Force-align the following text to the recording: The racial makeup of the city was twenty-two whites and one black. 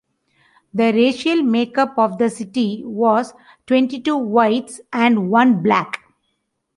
The 0.73 0.91
racial 0.93 1.43
makeup 1.43 1.93
of 1.95 2.17
the 2.17 2.31
city 2.31 2.81
was 2.83 3.35
twenty-two 3.67 4.17
whites 4.17 4.81
and 4.91 5.29
one 5.29 5.61
black. 5.61 5.99